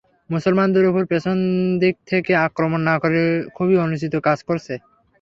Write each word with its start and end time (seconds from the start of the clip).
মুসলমানদের 0.29 0.85
উপর 0.87 1.03
পেছন 1.11 1.37
দিক 1.81 1.95
থেকে 2.07 2.31
আক্রমণ 2.47 2.81
না 2.89 2.95
করে 2.99 3.21
খুবই 3.55 3.75
অনুচিত 3.77 4.13
কাজ 4.27 4.39
করেছ। 4.47 4.67